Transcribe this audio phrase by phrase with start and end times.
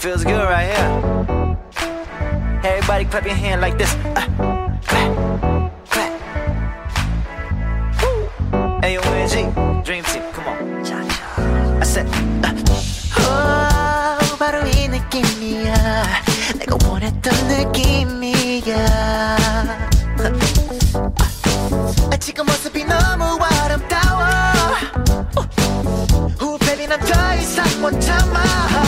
[0.00, 1.58] Feels good right here.
[2.64, 3.94] Everybody clap your hand like this.
[4.16, 4.24] Uh,
[4.86, 5.12] clap,
[5.90, 6.12] clap.
[8.00, 8.30] Woo.
[8.80, 10.56] AOMG, Dream Team, come on.
[11.82, 12.06] I said,
[12.42, 12.54] uh.
[13.20, 15.74] oh, 바로 이 느낌이야.
[16.56, 18.76] 내가 원했던 느낌이야.
[22.10, 24.24] 아, 지금 모습이 너무 아름다워.
[26.40, 28.79] Oh, baby, 난더 이상 못 참아.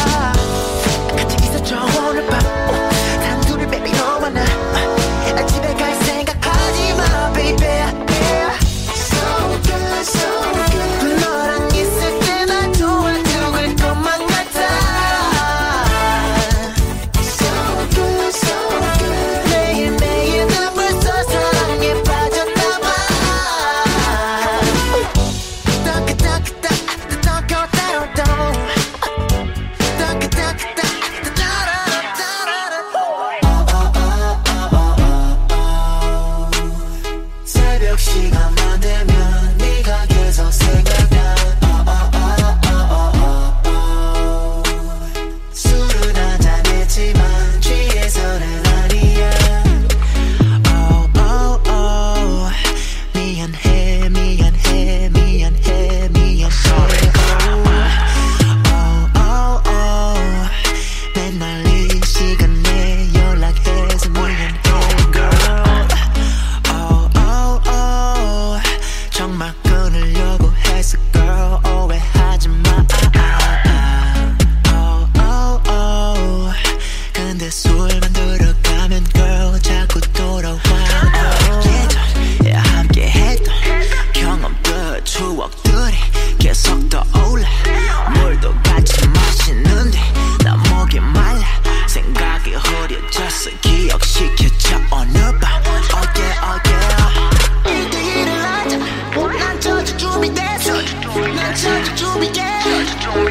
[101.62, 102.42] Church to begin.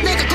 [0.07, 0.30] Nigga,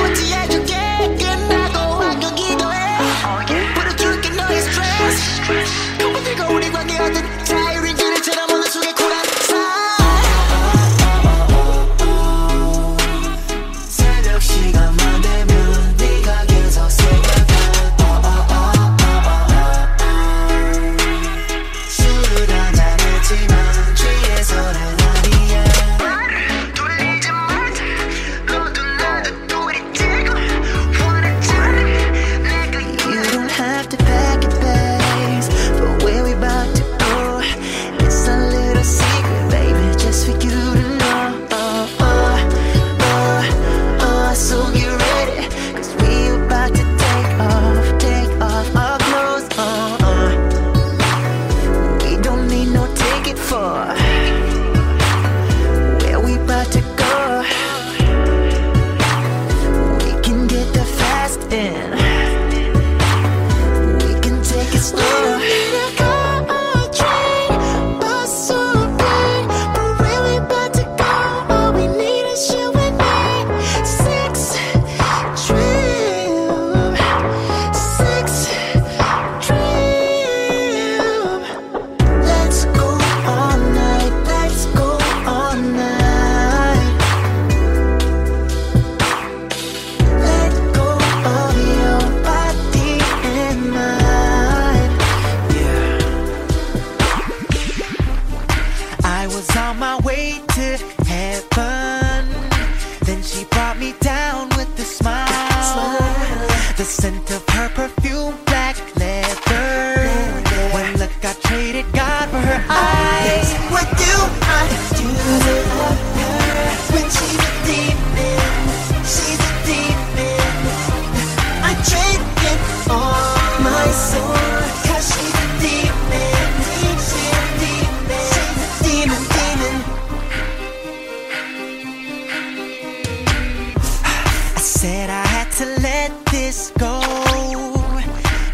[134.57, 137.01] I said I had to let this go.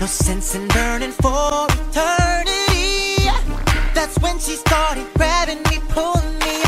[0.00, 3.31] No sense in burning for eternity.
[3.94, 6.62] That's when she started grabbing me, pulling me,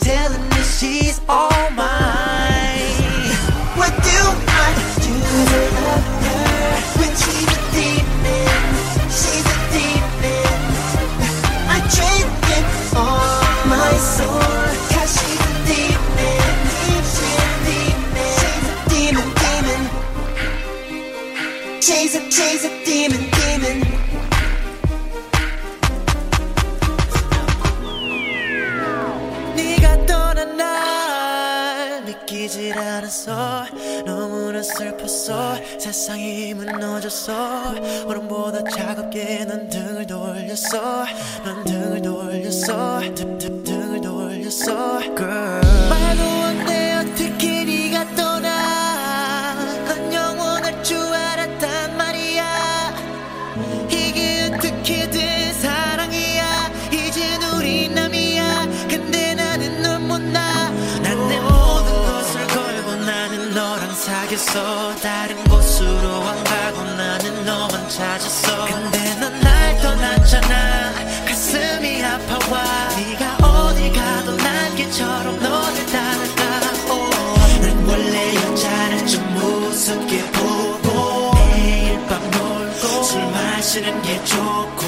[0.00, 3.30] telling me she's all mine.
[3.78, 4.20] What do
[4.64, 4.70] I
[5.06, 5.14] do
[5.50, 8.64] to love her when she's a demon?
[9.20, 10.60] She's a demon.
[11.76, 14.69] I drink it all my soul.
[22.30, 23.80] Chase a demon, demon.
[29.56, 33.66] 네가 떠난 날 믿기질 않았어.
[34.06, 35.56] 너무나 슬펐어.
[35.78, 37.74] 세상이 무너졌어.
[38.06, 41.04] 얼음보다 차갑게 넌 등을 돌렸어.
[41.44, 43.00] 넌 등을 돌렸어.
[43.14, 45.00] 등, 등, 등을 돌렸어.
[45.16, 46.39] Girl
[64.50, 64.96] 사귀었어.
[64.96, 68.66] 다른 곳으로 안 가고 나는 너만 찾았어.
[68.66, 70.92] 근데 넌 날 떠났잖아.
[71.26, 72.88] 가슴이 아파와.
[72.96, 76.42] 네가 어딜 가도 난 개처럼 너를 따라가
[76.90, 77.62] oh.
[77.62, 84.79] 난 원래 여자를 좀 무섭게 보고 매일 밤 놀고 술 마시는 게 좋고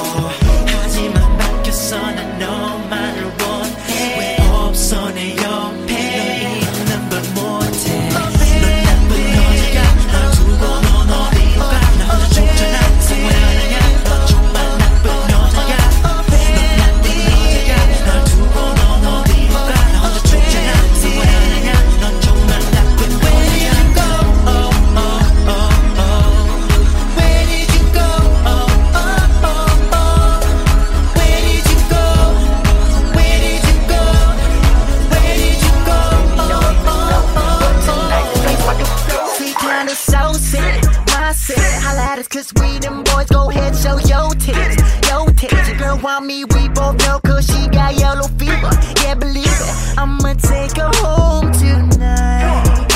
[39.88, 40.84] See, kinda so sick.
[41.08, 41.58] My sick.
[41.82, 43.26] Holla at us, cause we them boys.
[43.26, 44.76] Go ahead, show your tits.
[45.08, 45.69] Your tits.
[45.69, 48.70] Your girl want me, we both know, cause she got yellow fever.
[49.02, 49.99] Yeah, believe it.
[49.99, 52.87] I'ma take her home tonight.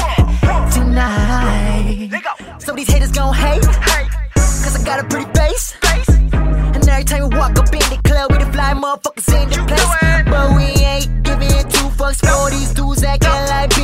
[0.72, 2.10] Tonight.
[2.58, 3.62] So these haters gon' hate.
[3.62, 5.74] Cause I got a pretty face.
[5.82, 9.56] And every time we walk up in the club, we the fly motherfuckers in the
[9.66, 10.24] place.
[10.26, 13.75] But we ain't giving two fucks for these dudes acting like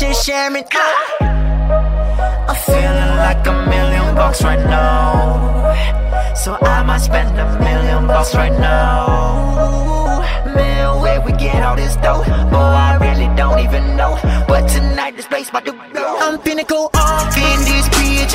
[0.00, 0.64] Richard Sherman.
[1.20, 5.74] I'm feeling like a million bucks right now.
[6.34, 10.22] So I might spend a million bucks right now.
[10.54, 12.24] Man, where we get all this dough?
[12.26, 14.18] Oh, I really don't even know.
[14.48, 16.16] But tonight this place about to blow.
[16.18, 18.32] I'm finna go off in this bitch.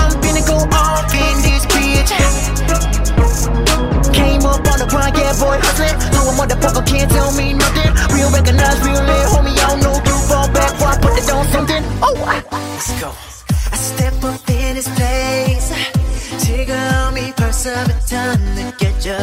[0.00, 2.10] I'm finna go off in this bitch.
[4.14, 5.98] Came up on the grind, yeah, boy, hustling.
[6.14, 7.73] No a motherfucker can't tell me nothing.
[11.43, 11.83] on something.
[12.01, 13.09] Oh, I, Let's go.
[13.09, 15.73] I step up in this place.
[16.39, 19.17] 지금이 벌써부터 느껴져.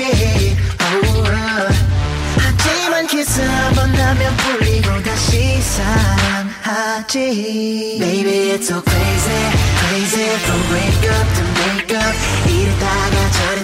[0.00, 1.68] Oh,
[2.38, 7.18] 하지만 키스 한 번 하면 풀리고 다시 사랑하지
[8.00, 9.52] Baby it's so crazy
[9.84, 12.16] crazy from break up to make up
[12.48, 13.61] 이랬다가 저랬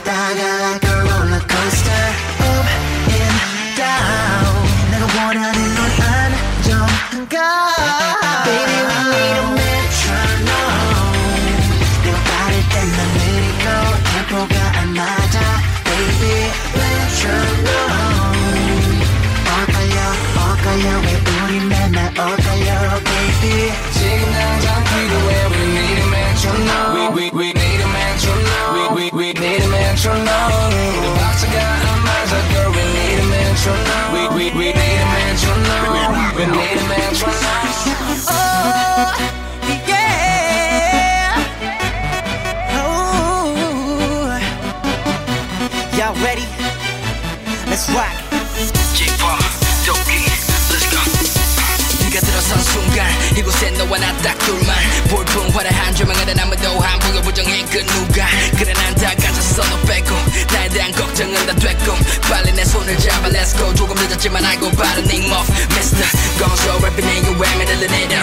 [53.39, 54.75] 이곳에 너와 나 딱 둘만.
[55.09, 55.95] 볼품 화려한
[56.41, 58.27] 아무도 안 보여 부정해 그 누가.
[58.59, 60.11] 그래 난다 가졌어 너 빼고.
[60.53, 61.95] 나에 대한 걱정은 다 됐고.
[62.29, 63.73] 빨리 내 손을 잡아 let's go.
[63.75, 66.03] 조금 늦었지만 알고 바른 name of Mr.
[66.39, 68.23] gonzo rapping you where me the leader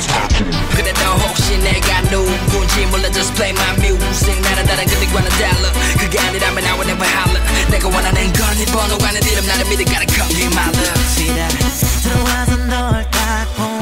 [0.76, 4.36] 그래 너 혹시 내가 누군지 몰라 just play my music.
[4.42, 5.72] 나는 다른 그들과는 달라.
[5.98, 7.42] 그게 아니라면 I will never holler.
[7.72, 11.56] 내가 원하는 건네 번호가 내 이름 나를 믿어 gotta come be my love
[12.04, 13.75] 들어와서 널딱본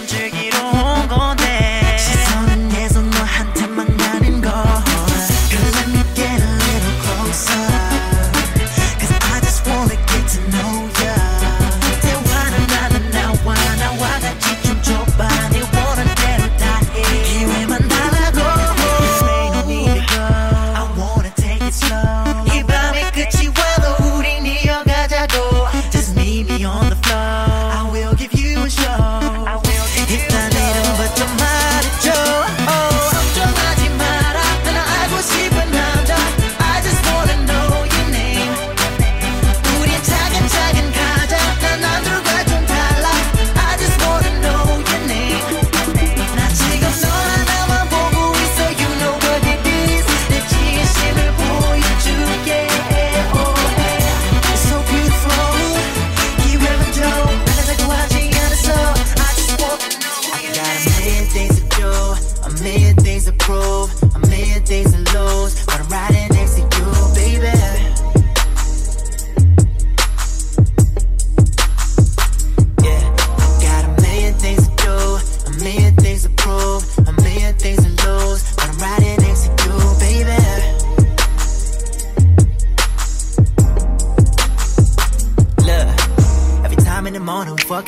[0.00, 0.49] 밤 즐기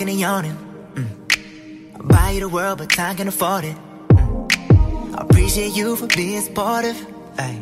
[0.03, 0.57] fucking and yawning.
[0.95, 1.95] Mm.
[1.95, 3.75] I buy you the world, but time can afford it.
[4.10, 5.15] Mm.
[5.15, 6.98] I appreciate you for being supportive.
[7.38, 7.60] Ay.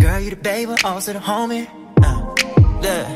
[0.00, 1.66] Girl, you the baby, also the homie.
[2.02, 2.20] Uh.
[2.80, 3.06] Look.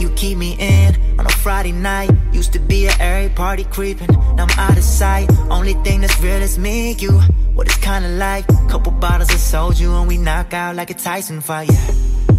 [0.00, 2.10] You keep me in on a Friday night.
[2.32, 4.08] Used to be at every party creeping.
[4.36, 5.30] Now I'm out of sight.
[5.48, 7.12] Only thing that's real is me you.
[7.54, 8.46] What it's kinda like.
[8.68, 11.70] Couple bottles of soju and we knock out like a Tyson fight.
[11.70, 11.90] Yeah.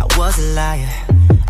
[0.02, 0.94] I was a liar.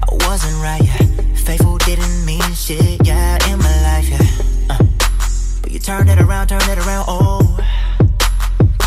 [0.08, 0.84] I wasn't right.
[0.84, 1.23] Yeah.
[1.46, 3.06] Faithful didn't mean shit.
[3.06, 4.08] Yeah, in my life.
[4.10, 4.76] Yeah.
[4.76, 4.84] Uh.
[5.62, 7.06] But you turned it around, turned it around.
[7.08, 7.60] Oh.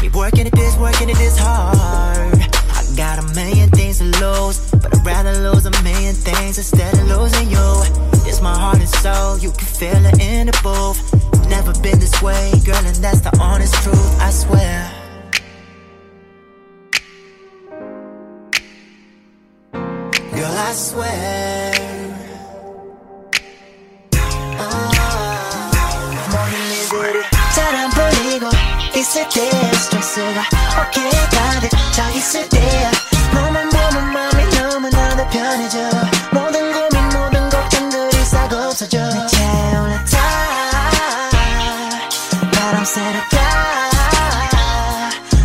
[0.00, 2.38] Keep working at this, working at this hard.
[2.38, 6.94] I got a million things to lose, but I'd rather lose a million things instead
[6.94, 7.82] of losing you.
[8.24, 11.48] It's my heart and soul, you can feel it in the booth.
[11.48, 14.92] Never been this way, girl, and that's the honest truth, I swear.
[19.72, 21.55] Girl, I swear.
[29.06, 30.42] 있을 때 스트레스가
[30.80, 32.90] 어깨에 가득 차 있을 때야.
[33.32, 35.78] 너만 보면 마음이 너무나도 편해져
[36.32, 40.18] 모든 고민 모든 걱정들이 싹 없어져 내 차에 올라타
[42.52, 43.20] 바람 쐬러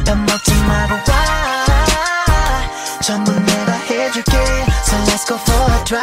[0.06, 1.22] 가밥 먹지 말고 와.
[3.03, 4.38] 전부 내가 해줄게.
[4.84, 6.01] So let's go for a drive.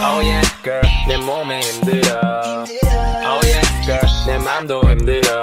[0.00, 2.64] Oh yeah, girl, 내 몸에 힘들어.
[3.26, 3.46] Oh
[4.26, 5.40] 내 맘도 힘들어.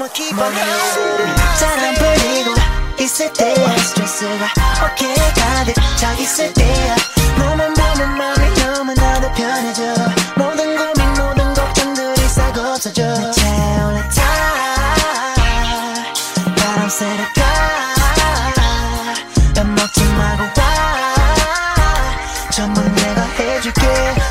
[0.00, 2.54] I'ma keep on going 잘안 풀리고
[3.00, 4.48] 있을 때 스트레스가
[4.82, 6.96] 어깨에 가득 차 있을 때야
[7.36, 9.82] 너만 보면 마음이 너무나도 편해져.
[10.36, 13.02] 모든 고민 모든 걱정들이 싹 없어져.
[13.02, 15.34] 내 차에 올라 타
[16.56, 17.22] 바람 쐬러
[19.52, 20.64] 가밥 먹지 말고 와.
[22.50, 23.82] 전부 내가 해줄게.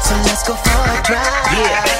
[0.03, 1.93] So let's go for a drive.
[1.93, 1.98] A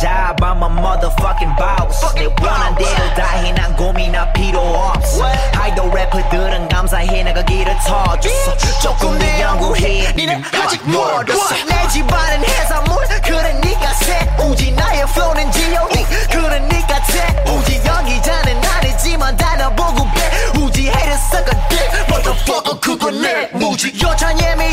[0.00, 2.00] job, I'm a motherfucking boss.
[2.14, 5.24] 내 원한 대로 다해, 난 고민할 필요 없어.
[5.58, 8.56] 아이돌 래퍼들은 감사해, 내가 길을 터줬어.
[8.80, 11.54] 조금 더 연구해, 니는 아직 멀었어.
[11.68, 14.72] 내 집안은 해산물, 그래 니가 새우지.
[14.72, 16.04] 나의 flow는 G.O.D.
[16.30, 17.82] 그래 니가 새우지.
[17.84, 20.06] 연기자는 아니지만 다나 보고
[20.54, 20.88] 배우지.
[20.88, 23.92] 해를 섞어, dick, motherfucker, 그건 내 무지.
[24.02, 24.72] 여찬 예미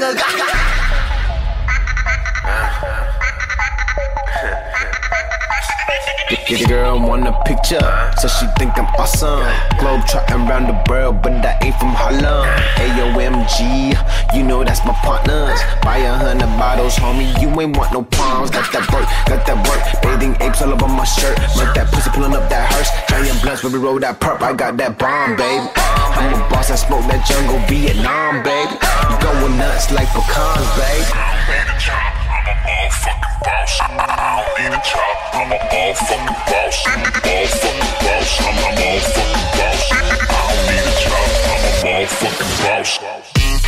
[0.00, 0.37] 장어가
[6.48, 7.84] on a picture.
[8.20, 9.44] So she think I'm awesome.
[9.78, 12.48] Globe trotting around the world, but I ain't from Harlem.
[12.80, 13.92] AOMG,
[14.34, 15.60] you know that's my partners.
[15.82, 18.50] Buy a hundred bottles, homie, you ain't want no palms.
[18.50, 20.02] Got that work, got that work.
[20.02, 21.38] Bathing apes all over my shirt.
[21.60, 22.88] Make that pussy pulling up that hearse.
[23.08, 24.40] Giant blunts, when we roll that perp.
[24.40, 25.68] I got that bomb, babe.
[25.76, 28.72] I'm a boss, I smoke that jungle Vietnam, babe.
[28.72, 32.17] You going nuts like pecans, babe.
[33.80, 36.84] I'm a motherfucking boss.
[36.86, 37.48] I'm a motherfucking
[38.00, 38.40] boss.
[38.40, 39.92] I'm a motherfucking boss.
[39.92, 41.28] I don't need a job.
[41.48, 42.52] I'm a motherfucking
[43.00, 43.67] boss.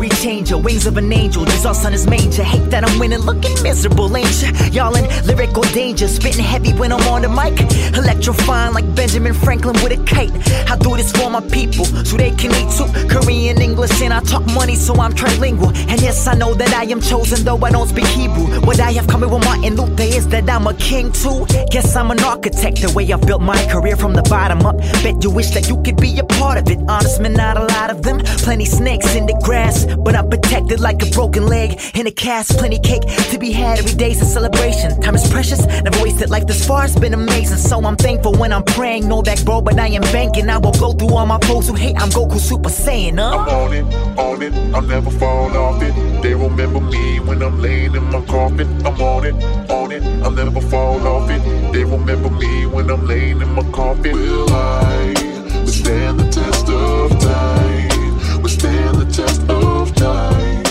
[0.00, 1.44] we changer, wings of an angel.
[1.44, 2.44] Jesus on his manger.
[2.44, 4.50] Hate that I'm winning, looking miserable, ain't ya?
[4.70, 7.58] Y'all in lyrical danger, spitting heavy when I'm on the mic.
[7.98, 10.30] Electrifying like Benjamin Franklin with a kite.
[10.70, 12.86] I do this for my people, so they can eat too.
[13.08, 15.74] Korean, English, and I talk money, so I'm trilingual.
[15.90, 18.46] And yes, I know that I am chosen, though I don't speak Hebrew.
[18.60, 21.44] What I have coming with Martin Luther is that I'm a king too.
[21.70, 24.78] Guess I'm an architect, the way I built my career from the bottom up.
[25.02, 26.78] Bet you wish that you could be a part of it.
[26.88, 28.20] Honest man, not a lot of them.
[28.46, 32.58] Plenty snakes in the grass, but I'm protected like a broken leg in a cast.
[32.58, 35.00] Plenty cake to be had every day's a celebration.
[35.00, 36.84] Time is precious, never wasted life this far.
[36.84, 39.08] It's been amazing, so I'm thankful when I'm praying.
[39.08, 40.48] No back, bro, but I am banking.
[40.48, 41.96] I will go through all my foes who hate.
[42.00, 43.38] I'm Goku Super Saiyan, huh?
[43.38, 43.84] I'm on it,
[44.18, 45.94] on it, I'll never fall off it.
[46.22, 48.68] They remember me when I'm laying in my coffin.
[48.86, 49.34] I'm on it,
[49.70, 51.72] on it, I'll never fall off it.
[51.72, 54.12] They remember me when I'm laying in my coffin.
[54.12, 55.14] Will I
[55.60, 58.42] withstand the test of time?
[58.42, 60.63] Withstand the test of time.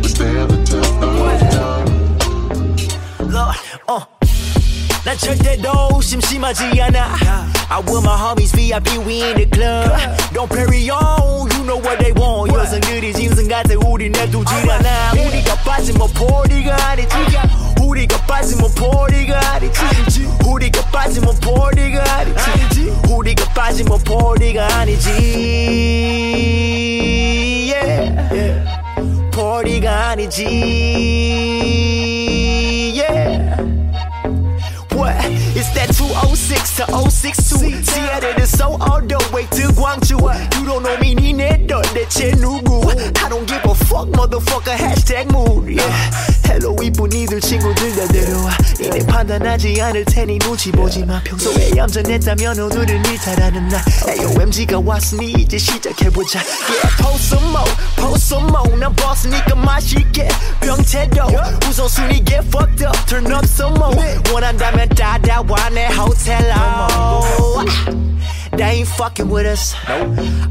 [0.00, 1.12] Withstand the test of
[1.50, 1.88] time.
[3.30, 3.56] Lord,
[3.88, 4.04] uh.
[5.04, 7.14] 난 절대로 심심하지 않아
[7.68, 9.94] I with my homies VIP we in the club
[10.34, 15.54] Don't carry on you know what they want 여성들이 짐승 같아 우리 내두질 않아 우리가
[15.62, 17.14] 빠지면 포리가 아니지
[17.80, 25.06] 우리가 빠지면 포리가 아니지 우리가 빠지면 포리가 아니지 우리가 빠지면 포리가 아니지
[27.72, 28.64] yeah.
[28.66, 28.69] 포
[29.31, 30.27] ポリガニ
[36.51, 40.19] 206 to 062 Seattle to Seoul all the way to Gwangju
[40.59, 45.31] You don't know me 니네 너 대체 누구 I don't give a fuck motherfucker hashtag
[45.31, 46.11] mood yeah.
[46.51, 53.05] 헬로 이쁜 이들 친구들 다 데려와 니네 판단하지 않을 테니 눈치 보지마 평소에 얌전했다면 오늘은
[53.05, 59.55] 일탈하는 날 AOMG가 왔으니 이제 시작해보자 Yeah post some more post some more 난 boss니까
[59.55, 60.27] 맛있게
[60.59, 61.21] 병태도
[61.69, 63.95] 우선순위 get fucked up turn up some more
[64.33, 67.65] 원한다면 따라와 내 호텔 로
[68.57, 69.75] They ain't fucking with us.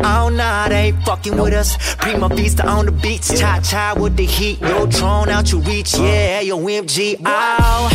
[0.03, 1.77] Oh nah, they ain't fucking with us.
[1.97, 4.61] Prima vista on the beach, cha cha with the heat.
[4.61, 7.21] Yo, drawn out your reach, yeah, yo, MG.
[7.25, 7.89] Oh,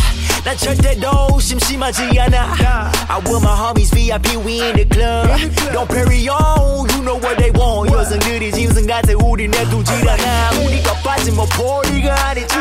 [0.45, 2.91] 난 절대로 심심하지 않아.
[3.09, 5.29] I with my homies VIP, we in the club.
[5.73, 7.93] Don't carry on, you know what they want.
[7.93, 10.51] 여성들이 짐승 같아, 우리 내두질 않아.
[10.65, 12.55] 우리가 빠지면 포리가 아니지.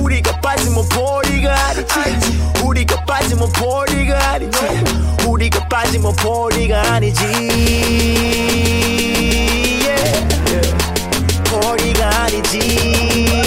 [0.00, 1.94] 우리가 빠지면 포리가 아니지.
[2.64, 4.58] 우리가 빠지면 포리가 아니지.
[5.26, 7.24] 우리가 빠지면 포리가 아니지.
[9.86, 10.76] Yeah.
[11.50, 13.39] 포리가 아니지.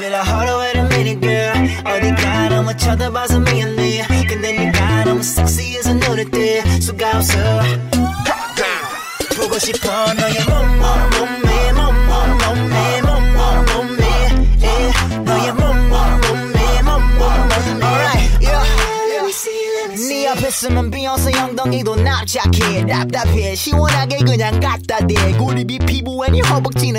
[0.00, 1.54] be like, hold on, wait a minute, girl.
[1.84, 4.06] 어디가 너무 쳐다봐서 미안해.
[4.28, 7.36] 근데 네가 너무 섹시해서 눈에 띄 수가 없어.
[9.36, 14.04] 보고 싶어 너의 몸몸 몸매 몸몸 몸매 몸몸 몸매
[14.62, 14.92] yeah.
[15.24, 18.66] 너의 몸몸 몸매 몸몸 몸매 Alright, yeah.
[20.08, 26.89] 네 앞에 있으면 비욘세 엉덩이도 납작해 답답해 시원하게 그냥 갖다 대 고립이 피부에 네 허벅지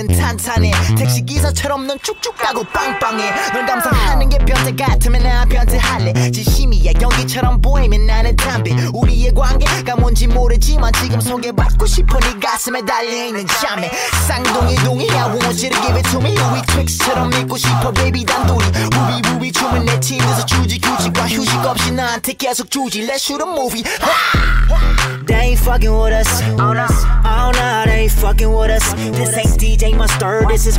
[1.12, 3.53] 는 탄탄해 택시기사처럼 넌 쭉쭉 가고 빵빵해.
[3.53, 6.31] 널 감상하는 게 변태 같으면 나 변태할래.
[6.31, 8.72] 진심이야 연기처럼 보이면 나는 담배.
[8.92, 13.90] 우리의 관계가 뭔지 모르지만 지금 소개받고 싶어 네 가슴에 달려있는 잠에.
[14.27, 18.64] 쌍둥이 동이야 want you give it to me 우리 트릭스처럼 믿고 싶어 baby 단둘이.
[18.66, 23.48] 우비 우비 춤은 내 팀에서 주지 규칙과 휴식 없이 나한테 계속 주지 Let's shoot a
[23.51, 23.83] movie.
[25.27, 26.29] They ain't fucking with us.
[26.59, 28.92] Oh no, they ain't fucking with us.
[28.94, 30.79] This ain't DJ Mustard, this is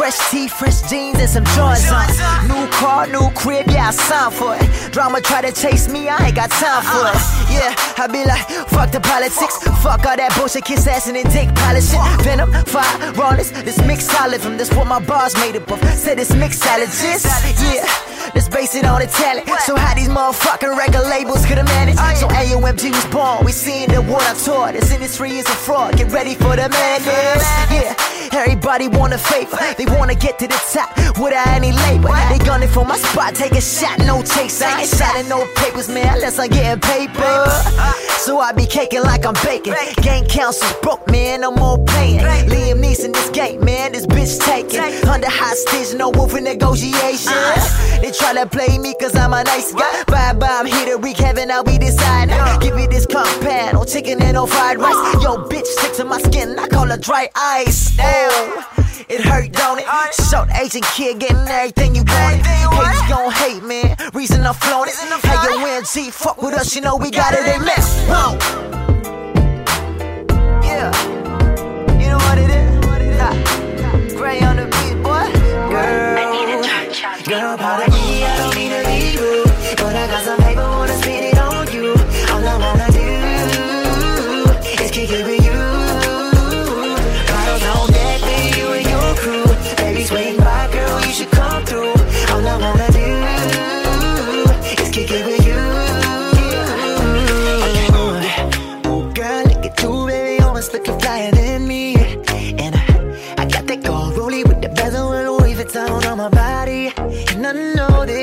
[0.00, 2.08] Fresh tee, fresh jeans, and some joints on.
[2.48, 4.92] New car, new crib, yeah, I signed for it.
[4.92, 7.20] Drama try to chase me, I ain't got time for it.
[7.52, 11.28] Yeah, I be like, fuck the politics, fuck all that bullshit, kiss ass and then
[11.28, 12.00] dick polishing.
[12.24, 15.78] Venom, fire, rawness, this mix solid from this what my bars made up of.
[15.92, 17.28] Said this mix salad, just
[17.60, 17.84] yeah.
[18.34, 19.48] Let's base it on the talent.
[19.66, 21.98] So how these motherfucking record labels could have managed.
[22.16, 23.44] So AOMG was born.
[23.44, 24.72] We seen the one I taught.
[24.74, 25.96] This industry is a fraud.
[25.96, 27.44] Get ready for the madness.
[27.68, 27.94] Yeah,
[28.32, 29.58] everybody want a favor.
[29.76, 32.08] They wanna get to the top without any labor.
[32.28, 33.34] They gunning for my spot.
[33.34, 34.62] Take a shot, no takes.
[34.62, 37.46] I ain't signing no papers, man, unless I'm getting paper.
[38.18, 39.74] So I be caking like I'm baking.
[40.02, 41.40] Gang council broke, man.
[41.40, 42.20] No more playing.
[42.20, 43.92] Liam Neeson, this game, man.
[43.92, 44.80] This bitch taking.
[45.08, 47.32] Under hostage, no wolf in negotiation.
[48.00, 50.04] They try to play me cause I'm a nice guy.
[50.04, 52.36] Bye bye, I'm here to wreak heaven, I'll be deciding.
[52.60, 55.22] Give me this compound, no chicken and no fried rice.
[55.22, 57.96] Yo, bitch, stick to my skin, I call her dry ice.
[59.08, 59.86] It hurt, don't it?
[60.30, 62.46] Short Asian kid getting everything you wanted.
[62.46, 63.96] Haters gon' hate, man.
[64.12, 64.94] Reason I'm it.
[65.22, 68.04] Hey, yo, NG, fuck with us, you know we got it, they mess.
[68.08, 68.36] Whoa.
[70.62, 70.92] Yeah.
[71.98, 72.84] You know what it is?
[73.20, 73.32] Ha.
[74.16, 75.26] Gray on the beat, boy.
[75.70, 76.18] Girl.
[76.18, 77.24] I need a touch.
[77.24, 77.90] Girl, pardon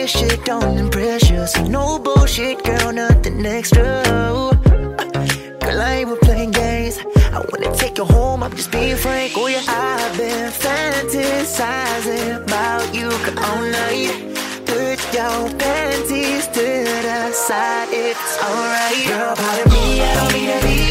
[0.08, 3.84] this shit don't impress you, so no bullshit, girl, nothing extra.
[5.62, 7.00] Girl, I ain't with playing games.
[7.34, 9.34] I wanna take you home, I'm just being frank.
[9.36, 13.10] Oh yeah, I've been fantasizing about you
[13.46, 14.14] all night.
[14.66, 16.68] Put your panties to
[17.08, 19.08] the side, it's alright.
[19.08, 20.87] Girl, pardon me, I don't mean to be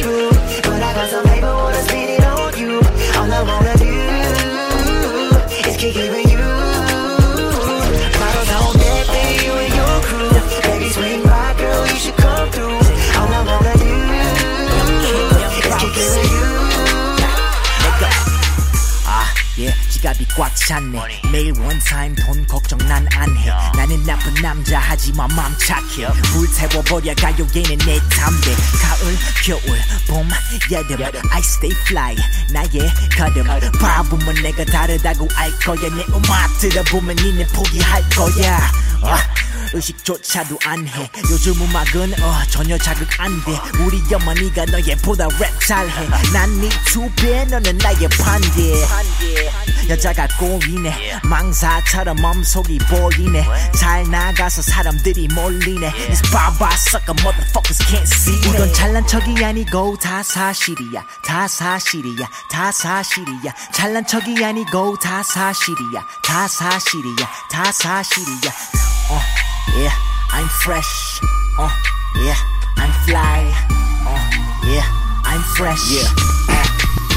[20.06, 21.22] 지갑이 꽉 찼네.
[21.32, 23.50] 매일 원타임 돈 걱정 난 안 해.
[23.76, 26.06] 나는 나쁜 남자 하지만 맘 착해.
[26.32, 28.54] 불태워버려 가요계는 내 담배.
[28.80, 30.28] 가을, 겨울, 봄,
[30.70, 31.22] 여름.
[31.32, 32.16] I stay fly.
[32.52, 32.68] 나의
[33.16, 33.72] 걸음.
[33.80, 35.80] 바보면 내가 다르다고 알 거야.
[35.90, 38.70] 내 음악 들어보면 니네 포기할 거야.
[39.02, 39.16] 어?
[39.76, 41.10] 의식조차도 안해.
[41.30, 43.58] 요즘 음악은 어 전혀 자극 안돼.
[43.80, 46.08] 우리 어머니가 너의 보다 랩 잘해.
[46.32, 48.86] 난네 두배 너는 나의 반대.
[49.88, 51.20] 여자가 꼬이네.
[51.24, 53.46] 망사처럼 몸속이 보이네.
[53.78, 55.92] 잘 나가서 사람들이 몰리네.
[56.08, 61.04] It's bye sucker motherfuckers can't see 이건 잘난 척이 아니고 다 사실이야.
[61.24, 62.28] 다 사실이야.
[62.50, 63.52] 다 사실이야.
[63.72, 66.00] 잘난 척이 아니고 다 사실이야.
[66.24, 67.28] 다 사실이야.
[67.50, 68.50] 다 사실이야.
[69.10, 69.20] 어
[69.77, 69.93] yeah
[70.33, 71.21] I'm fresh
[71.59, 71.67] 어
[72.17, 72.37] yeah
[72.77, 73.41] I'm fly
[74.05, 74.15] 어
[74.65, 74.85] yeah
[75.25, 76.07] I'm fresh Yeah.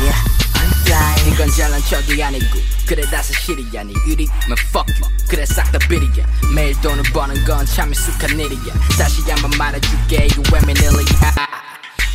[0.02, 0.18] yeah
[0.54, 5.70] I'm fly 이건 잘난 척이 아니고 그래 다 사실이야 네 의리면 fuck you 그래 싹
[5.72, 11.34] 다 비리야 매일 돈을 버는 건 참 익숙한 일이야 다시 한번 말해줄게 이거 외면일이야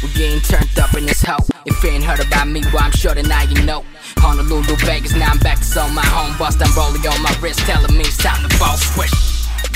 [0.02, 2.96] We're getting turned up in this hoe If you ain't heard about me, well I'm
[2.96, 3.84] sure that now you know
[4.16, 7.60] Honolulu, Vegas, now I'm back to on my home Bust, I'm rolling on my wrist
[7.68, 9.12] Telling me it's time to fall swish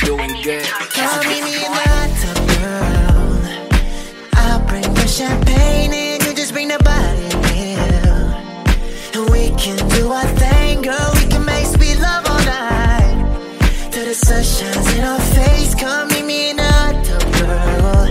[0.04, 0.64] Doing good
[1.28, 3.42] meet me the girl.
[4.34, 7.78] I'll bring the champagne and you just bring the body in.
[9.14, 11.10] And we can do our thing, girl.
[11.14, 13.58] We can make sweet love all night.
[13.90, 15.74] Till the sun shines in our face.
[16.12, 18.06] Meet me in the girl.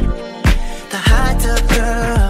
[0.91, 2.29] The hot tub girl.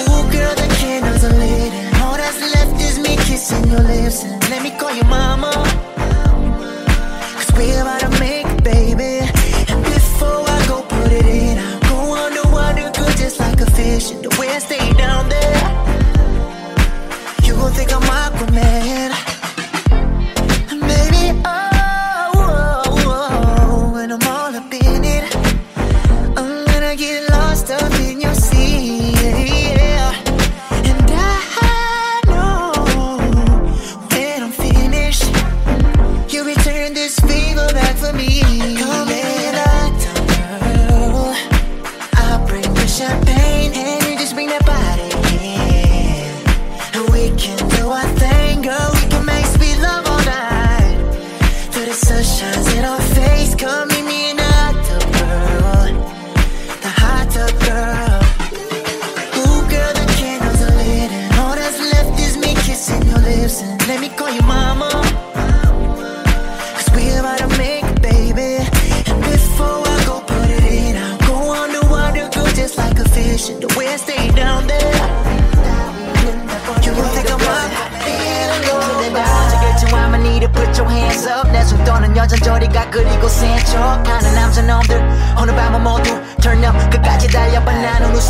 [0.00, 1.72] Ooh, girl, the candles are lit.
[1.72, 4.39] And all that's left is me kissing your lips.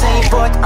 [0.00, 0.59] same boy.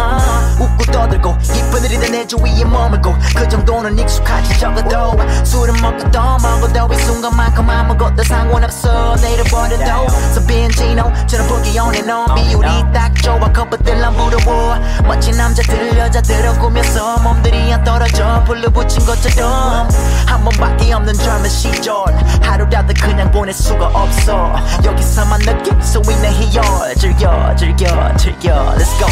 [1.84, 8.22] 일이다 내 주위에 머물고 그 정도는 익숙하지 적어도 술은 먹고 또 먹어도 이 순간만큼 아무것도
[8.24, 9.16] 상관없어.
[9.16, 13.38] 내일을 버려도 So 빈지노처럼 보기 on and on 비율이 딱 좋아.
[13.52, 14.76] 커플들 난 부러워.
[15.04, 18.42] 멋진 남자들 여자들을 꾸며서 몸들이 안 떨어져.
[18.44, 19.88] 불러 붙인 것처럼
[20.26, 21.94] 한 번밖에 없는 젊은 시절.
[22.42, 24.56] 하루라도 그냥 보낼 수가 없어.
[24.84, 26.94] 여기서만 느낄 수 있는 희열.
[26.96, 28.74] 즐겨 즐겨 즐겨.
[28.74, 29.06] Let's go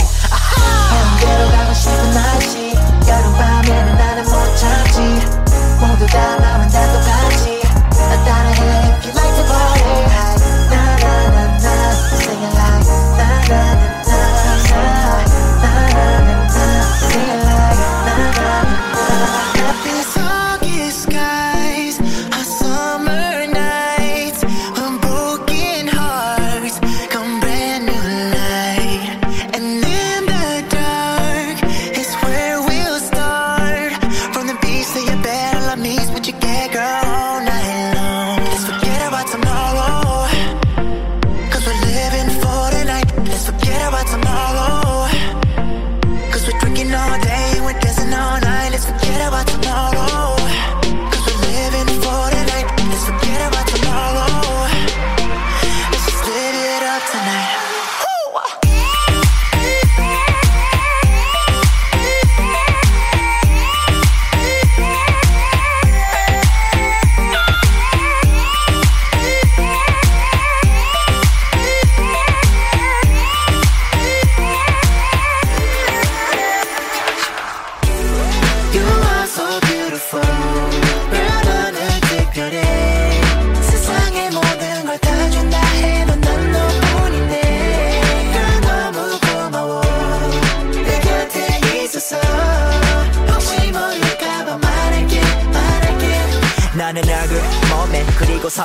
[1.22, 2.74] 언제로 가고 싶은 날씨.
[3.06, 4.98] 여름밤에는 나는 못 참지.
[5.80, 9.71] 모두 다 마음은 다 똑같이 나 따라해 if you like to party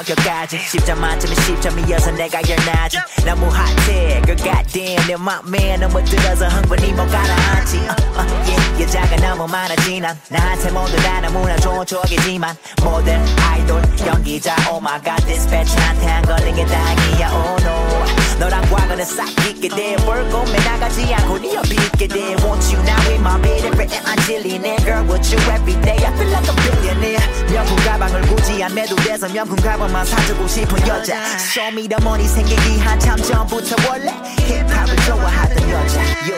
[0.07, 0.57] 성격까지.
[0.57, 2.97] 10점 만점에 10점이어서 내가 열나지.
[3.25, 7.77] 너무 핫해 그 goddamn 내 맘에 너무 들어서 흥분이 못 가라앉지.
[7.77, 13.81] uh, uh, yeah, 여자가 너무 많아지 난 나한테 모두 다 너무나 좋은 추억이지만 모델 아이돌
[14.05, 19.95] 연기자 oh my god 디스패치한테 안 걸린 게 다행이야 oh 너랑 과거는 싹 잊게 돼
[20.05, 23.99] 월급에 나가지 않고 네 옆에 있게 돼 Want you now in my bed every day
[24.05, 28.63] 안 질리네 Girl with you every day I feel like a billionaire 명품 가방을 굳이
[28.63, 33.75] 안 매도 돼서 명품 가방만 사주고 싶은 여자 Show me the money 생기기 한참 전부터
[33.89, 34.11] 원래
[34.45, 36.37] 힙합을 좋아하던 여자 Yo.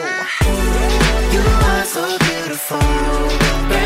[1.32, 3.79] You are so beautiful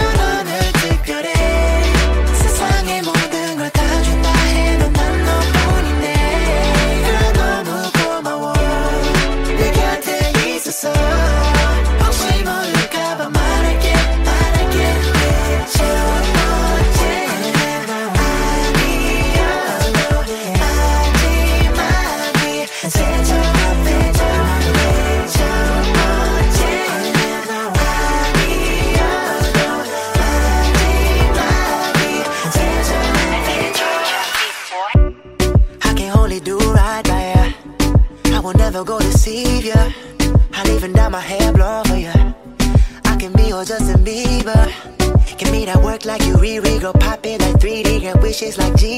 [48.58, 48.93] like genies.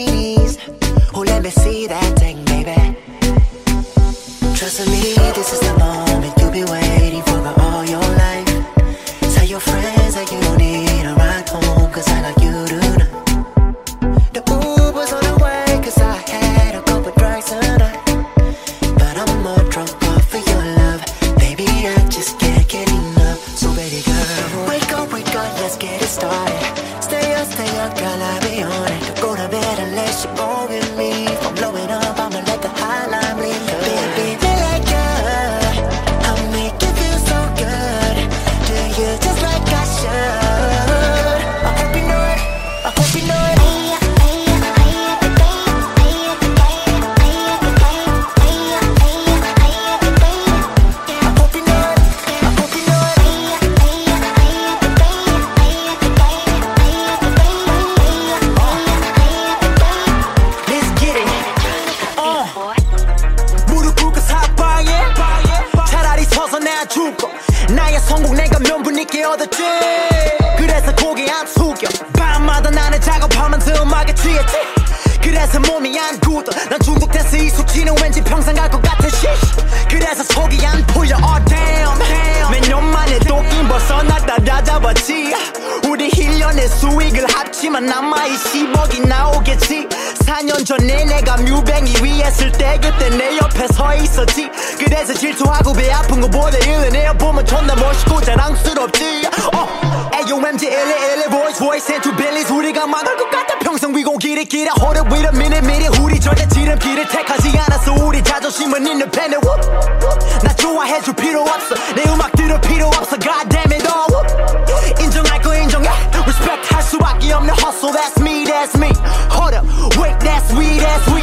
[102.06, 105.66] Two billies 우리가 망할 것 같아 평생 위고 길이 길어 hold it wait a minute
[105.66, 109.60] minute 우리 절대 지름길을 택하지 않았어 우리 자존심은 independent whoop,
[110.00, 110.46] whoop.
[110.46, 115.02] 나 좋아해줄 필요 없어 내 음악 들을 필요 없어 God damn it all whoop.
[115.02, 118.92] 인정할 거 인정해 respect 할 수밖에 없는 hustle that's me that's me
[119.34, 119.66] hold up
[119.98, 121.22] wait that's we that's we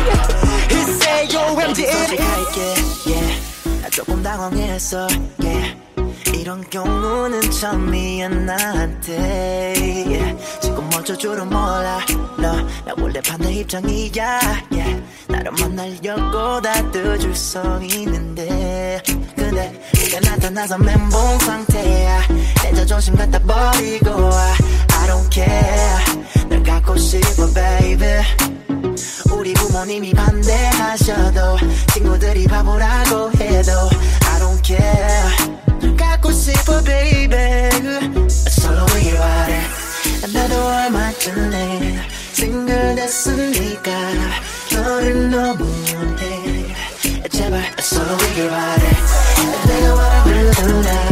[0.67, 2.59] It's AOMG 솔직할게
[3.07, 5.07] yeah 나 조금 당황했어
[6.53, 9.73] 이런 경우는 처음이야 나한테.
[10.61, 11.99] 지금 어쩔 줄은 몰라.
[12.37, 14.39] no, 나 원래 반대 입장이야.
[14.71, 15.03] Yeah.
[15.29, 19.01] 나를 만나려고 다뜯줄 서 있는데.
[19.35, 22.21] 근데 네가 나타나서 멘붕 상태야.
[22.61, 24.53] 내 자존심 갖다 버리고 와.
[24.91, 26.49] I don't care.
[26.49, 28.21] 널 갖고 싶어 baby.
[29.31, 31.57] 우리 부모님이 반대하셔도
[31.93, 33.71] 친구들이 바보라고 해도
[34.27, 37.70] I don't care 갖고 싶어 baby
[38.28, 39.60] 솔로 위를 바래
[40.32, 42.00] 나도 얼마 전에
[42.32, 43.90] 싱글 됐으니까
[44.72, 46.74] 너를 너무 원해
[47.30, 48.90] 제발 솔로 위를 바래
[49.66, 51.11] 내가 원하는 누나